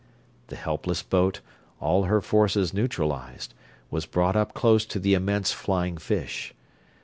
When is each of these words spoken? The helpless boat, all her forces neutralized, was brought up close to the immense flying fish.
The 0.47 0.55
helpless 0.55 1.03
boat, 1.03 1.41
all 1.79 2.05
her 2.05 2.21
forces 2.21 2.73
neutralized, 2.73 3.53
was 3.91 4.07
brought 4.07 4.35
up 4.35 4.55
close 4.55 4.83
to 4.87 4.97
the 4.97 5.13
immense 5.13 5.51
flying 5.51 5.97
fish. 5.99 6.55